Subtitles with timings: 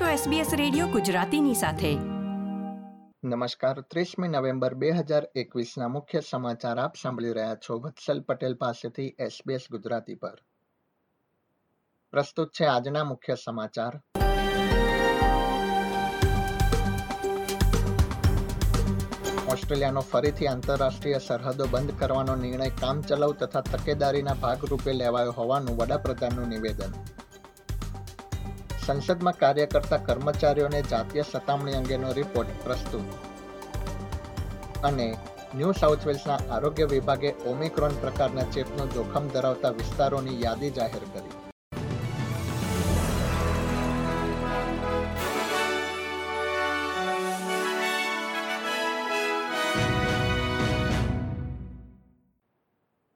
[0.00, 1.94] છો SBS radio ગુજરાતીની સાથે.
[3.24, 9.60] નમસ્કાર, ત્રીસમી નવેમ્બર 2021 ના મુખ્ય સમાચાર આપ સાંભળી રહ્યા છો વત્સલ પટેલ પાસેથી SBS
[9.70, 10.38] ગુજરાતી પર.
[12.10, 14.00] પ્રસ્તુત છે આજના મુખ્ય સમાચાર.
[19.52, 27.13] ઓસ્ટ્રેલિયાનો ફરીથી આંતરરાષ્ટ્રીય સરહદો બંધ કરવાનો નિર્ણય કામચલાઉ તથા તકેદારીના ભાગરૂપે લેવાયો હોવાનું વડાપ્રધાનનું નિવેદન.
[28.86, 33.06] સંસદમાં કાર્ય કરતા કર્મચારીઓને જાતીય સતામણી અંગેનો રિપોર્ટ પ્રસ્તુત.
[34.84, 35.06] અને
[35.54, 41.34] ન્યૂ સાઉથ વેલ્સના આરોગ્ય વિભાગે ઓમિક્રોન પ્રકારના ચેપનું જોખમ ધરાવતા વિસ્તારોની યાદી જાહેર કરી.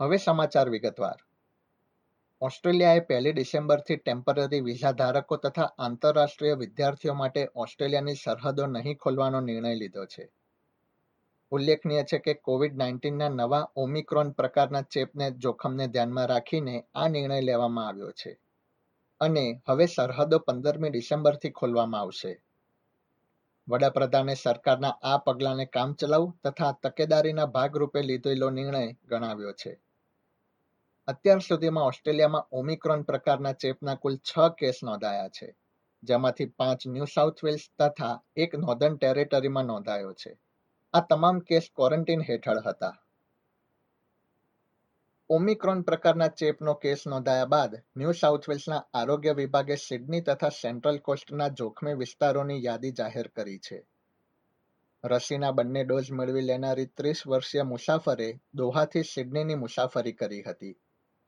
[0.00, 1.16] હવે સમાચાર વિગતવાર.
[2.46, 9.74] ઓસ્ટ્રેલિયાએ પહેલી ડિસેમ્બરથી ટેમ્પરરી વિઝા ધારકો તથા આંતરરાષ્ટ્રીય વિદ્યાર્થીઓ માટે ઓસ્ટ્રેલિયાની સરહદો નહીં ખોલવાનો નિર્ણય
[9.74, 10.32] લીધો છે.
[11.50, 17.88] ઉલ્લેખનીય છે કે કોવિડ નાઇન્ટીનના નવા ઓમિક્રોન પ્રકારના ચેપને જોખમને ધ્યાનમાં રાખીને આ નિર્ણય લેવામાં
[17.88, 18.38] આવ્યો છે.
[19.20, 22.42] અને હવે સરહદો પંદરમી ડિસેમ્બરથી ખોલવામાં આવશે.
[23.68, 29.85] વડાપ્રધાને સરકારના આ પગલાંને કામચલાઉ તથા તકેદારીના ભાગરૂપે લીધેલો નિર્ણય ગણાવ્યો છે.
[31.08, 35.56] અત્યાર સુધીમાં ઓસ્ટ્રેલિયામાં ઓમિક્રોન પ્રકારના ચેપના કુલ છ કેસ નોંધાયા છે,
[36.02, 40.38] જેમાંથી પાંચ ન્યૂ સાઉથ વેલ્સ તથા એક નોર્ધન ટેરેટરીમાં નોંધાયો છે.
[40.94, 42.94] આ તમામ કેસ ક્વોરન્ટીન હેઠળ હતા.
[45.30, 51.48] ઓમિક્રોન પ્રકારના ચેપનો કેસ નોંધાયા બાદ ન્યૂ સાઉથ વેલ્સના આરોગ્ય વિભાગે સિડની તથા સેન્ટ્રલ કોસ્ટના
[51.48, 53.86] જોખમી વિસ્તારોની યાદી જાહેર કરી છે.
[55.04, 60.76] રસીના બંને ડોઝ મેળવી લેનારી ત્રીસ વર્ષીય મુસાફરે દોહાથી સિડનીની મુસાફરી કરી હતી.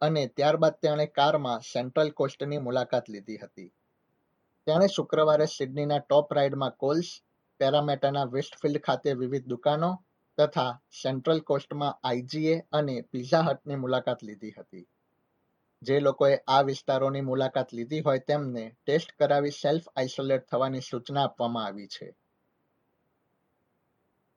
[0.00, 3.72] અને ત્યારબાદ તેણે કારમાં સેન્ટ્રલ કોસ્ટની મુલાકાત લીધી હતી.
[4.66, 7.22] તેણે શુક્રવારે સિડનીના ટોપ રાઇડમાં કોલ્સ,
[7.58, 10.04] પેરામેટાના વેસ્ટફિલ્ડ ખાતે વિવિધ દુકાનો
[10.38, 14.88] તથા સેન્ટ્રલ કોસ્ટમાં આઈજીએ અને પિઝા હટની મુલાકાત લીધી હતી.
[15.82, 21.64] જે લોકોએ આ વિસ્તારોની મુલાકાત લીધી હોય તેમને ટેસ્ટ કરાવી સેલ્ફ આઇસોલેટ થવાની સૂચના આપવામાં
[21.64, 22.16] આવી છે.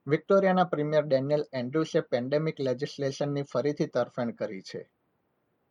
[0.06, 4.90] વિક્ટોરિયાના પ્રીમિયર ડેનિયલ એન્ડ્રુસે પેન્ડેમિક લેજિસ્લેશનની ફરીથી તરફેણ કરી છે.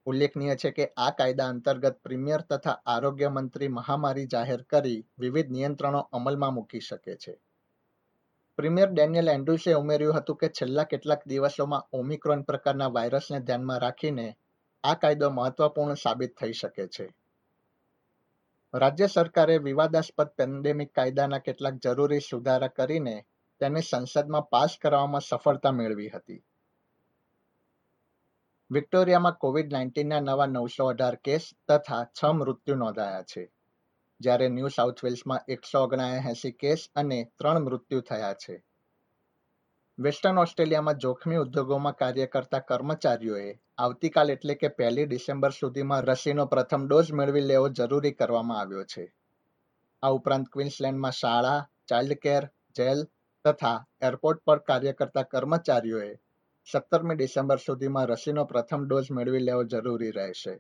[0.06, 6.00] ઉલ્લેખનીય છે કે આ કાયદા અંતર્ગત પ્રીમિયર તથા આરોગ્ય મંત્રી મહામારી જાહેર કરી વિવિધ નિયંત્રણો
[6.12, 7.38] અમલમાં મૂકી શકે છે.
[8.57, 14.38] પ્રીમિયર ડેનિયલ એન્ડ્રુસે ઉમેર્યું હતું કે છેલ્લા કેટલાક દિવસોમાં ઓમિક્રોન પ્રકારના વાયરસને ધ્યાનમાં રાખીને
[14.84, 17.16] આ કાયદો મહત્વપૂર્ણ સાબિત થઈ શકે છે.
[18.73, 23.25] રાજ્ય સરકારે વિવાદાસ્પદ પેન્ડેમિક કાયદાના કેટલાક જરૂરી સુધારા કરીને
[23.59, 26.44] તેને સંસદમાં પાસ કરવામાં સફળતા મેળવી હતી.
[28.71, 33.51] વિક્ટોરિયામાં કોવિડ નાઇન્ટીનના નવા નવસો અઢાર કેસ તથા છ મૃત્યુ નોંધાયા છે.
[34.19, 38.63] જ્યારે ન્યૂ સાઉથ વેલ્સમાં એકસો ઓગણએંસી કેસ અને ત્રણ મૃત્યુ થયા છે.
[39.99, 46.87] વેસ્ટર્ન ઓસ્ટ્રેલિયામાં જોખમી ઉદ્યોગોમાં કાર્ય કરતા કર્મચારીઓએ આવતીકાલ એટલે કે પહેલી ડિસેમ્બર સુધીમાં રસીનો પ્રથમ
[46.87, 49.13] ડોઝ મેળવી લેવો જરૂરી કરવામાં આવ્યો છે.
[50.03, 53.03] આ ઉપરાંત ક્વિન્સલેન્ડમાં શાળા, ચાઇલ્ડ કેર, જેલ
[53.45, 56.19] તથા એરપોર્ટ પર કાર્ય કરતા કર્મચારીઓએ
[56.71, 60.53] સત્તરમી ડિસેમ્બર સુધીમાં રસીનો પ્રથમ ડોઝ મેળવી લેવો જરૂરી રહેશે.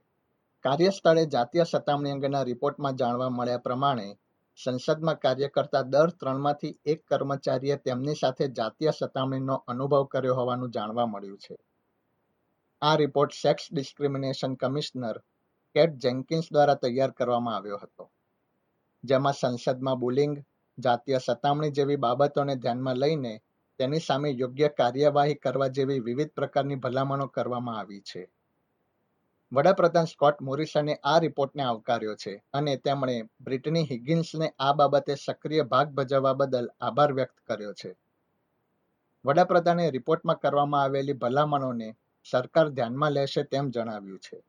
[0.65, 4.07] કાર્યસ્થળે જાતીય સતામણી અંગેના રિપોર્ટમાં જાણવા મળ્યા પ્રમાણે,
[4.63, 11.05] સંસદમાં કાર્ય કરતા દર ત્રણમાંથી એક કર્મચારીએ તેમની સાથે જાતીય સતામણીનો અનુભવ કર્યો હોવાનું જાણવા
[11.05, 11.55] મળ્યું છે.
[12.81, 15.17] આ report sex discrimination commissioner
[15.75, 18.09] Kate Jenkins દ્વારા તૈયાર કરવામાં આવ્યો હતો,
[19.03, 20.35] જેમાં સંસદમાં બુલિંગ,
[20.77, 23.33] જાતીય સતામણી જેવી બાબતોને ધ્યાનમાં લઈને
[23.81, 28.23] તેની સામે યોગ્ય કાર્યવાહી કરવા જેવી વિવિધ પ્રકારની ભલામણો કરવામાં આવી છે.
[29.51, 35.89] વડાપ્રધાન સ્કોટ મોરિસને આ રિપોર્ટને આવકાર્યો છે અને તેમણે બ્રિટની હિગિન્સને આ બાબતે સક્રિય ભાગ
[35.91, 37.91] ભજવવા બદલ આભાર વ્યક્ત કર્યો છે.
[39.25, 41.89] વડાપ્રધાને રિપોર્ટમાં કરવામાં આવેલી ભલામણોને
[42.31, 44.39] સરકાર ધ્યાનમાં લેશે તેમ જણાવ્યું છે.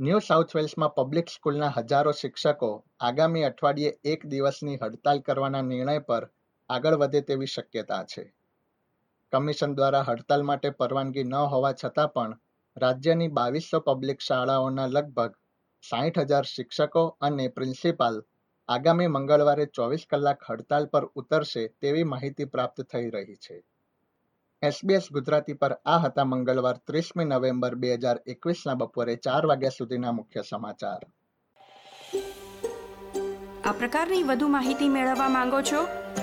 [0.00, 2.70] ન્યૂ સાઉથ વેલ્સમાં પબ્લિક સ્કૂલના હજારો શિક્ષકો
[3.00, 6.24] આગામી અઠવાડિયે એક દિવસની હડતાલ કરવાના નિર્ણય પર
[6.68, 8.34] આગળ વધે તેવી શક્યતા છે.
[9.32, 12.38] કમિશન દ્વારા હડતાલ માટે પરવાનગી ન હોવા છતાં પણ
[12.76, 15.36] રાજ્યની બાવીસો પબ્લિક શાળાઓના લગભગ
[15.90, 18.22] સાહીઠ હજાર શિક્ષકો અને પ્રિન્સિપાલ
[18.68, 23.64] આગામી મંગળવારે ચોવીસ કલાક હડતાલ પર ઉતરશે તેવી માહિતી પ્રાપ્ત થઈ રહી છે.
[24.62, 30.12] એસબીએસ ગુજરાતી પર આ હતા મંગળવાર ત્રીસમી નવેમ્બર બે હજાર એકવીસના બપોરે ચાર વાગ્યા સુધીના
[30.12, 31.02] મુખ્ય સમાચાર.
[33.64, 36.05] આ પ્રકારની વધુ માહિતી મેળવવા માંગો છો?